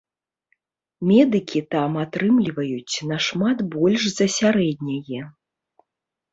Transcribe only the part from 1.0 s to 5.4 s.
Медыкі там атрымліваюць нашмат больш за сярэдняе.